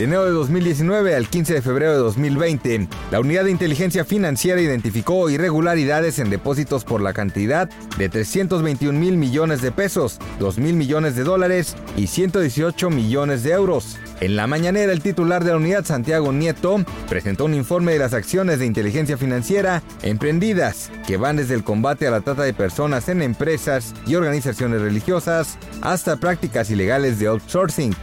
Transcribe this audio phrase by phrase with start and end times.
[0.00, 4.58] De enero de 2019 al 15 de febrero de 2020, la Unidad de Inteligencia Financiera
[4.58, 7.68] identificó irregularidades en depósitos por la cantidad
[7.98, 13.50] de 321 mil millones de pesos, 2 mil millones de dólares y 118 millones de
[13.50, 13.98] euros.
[14.20, 18.14] En la mañanera, el titular de la unidad, Santiago Nieto, presentó un informe de las
[18.14, 23.10] acciones de inteligencia financiera emprendidas, que van desde el combate a la trata de personas
[23.10, 27.94] en empresas y organizaciones religiosas hasta prácticas ilegales de outsourcing.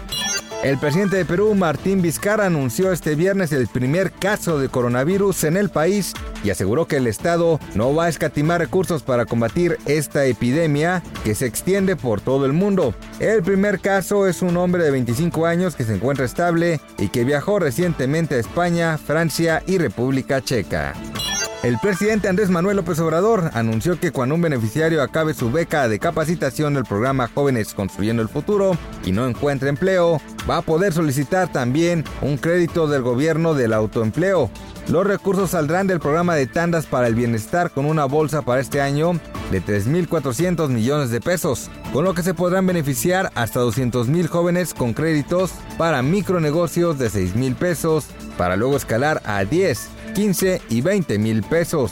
[0.68, 5.56] El presidente de Perú, Martín Vizcarra, anunció este viernes el primer caso de coronavirus en
[5.56, 6.12] el país
[6.44, 11.36] y aseguró que el Estado no va a escatimar recursos para combatir esta epidemia que
[11.36, 12.94] se extiende por todo el mundo.
[13.22, 17.24] El primer caso es un hombre de 25 años que se encuentra estable y que
[17.24, 20.94] viajó recientemente a España, Francia y República Checa.
[21.64, 25.98] El presidente Andrés Manuel López Obrador anunció que cuando un beneficiario acabe su beca de
[25.98, 31.52] capacitación del programa Jóvenes Construyendo el Futuro y no encuentre empleo, va a poder solicitar
[31.52, 34.52] también un crédito del gobierno del autoempleo.
[34.88, 38.80] Los recursos saldrán del programa de tandas para el bienestar con una bolsa para este
[38.80, 39.20] año
[39.52, 44.94] de 3.400 millones de pesos, con lo que se podrán beneficiar hasta 200.000 jóvenes con
[44.94, 48.06] créditos para micronegocios de 6.000 pesos,
[48.38, 51.92] para luego escalar a 10, 15 y 20 mil pesos.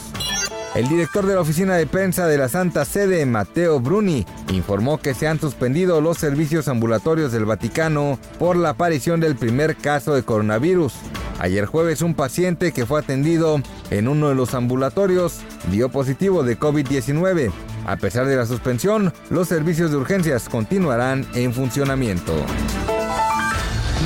[0.74, 5.14] El director de la oficina de prensa de la Santa Sede, Mateo Bruni, informó que
[5.14, 10.24] se han suspendido los servicios ambulatorios del Vaticano por la aparición del primer caso de
[10.24, 10.94] coronavirus.
[11.38, 15.38] Ayer jueves un paciente que fue atendido en uno de los ambulatorios
[15.70, 17.52] dio positivo de COVID-19.
[17.86, 22.34] A pesar de la suspensión, los servicios de urgencias continuarán en funcionamiento.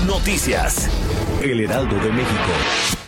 [0.07, 0.91] Noticias.
[1.41, 3.00] El Heraldo de México.